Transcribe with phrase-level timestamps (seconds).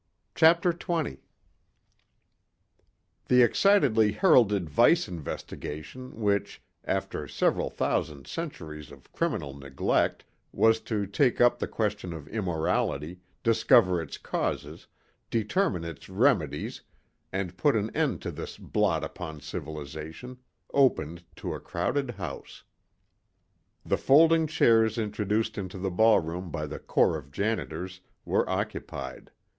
[0.33, 1.19] Please...." 20
[3.27, 11.05] The excitedly heralded Vice Investigation which, after several thousand centuries of criminal neglect, was to
[11.05, 14.87] take up the question of immorality, discover its causes,
[15.29, 16.81] determine its remedies
[17.31, 20.39] and put an end to this blot upon civilization,
[20.73, 22.63] opened to a crowded house.
[23.85, 29.29] The folding chairs introduced into the ball room by the corps of janitors were occupied.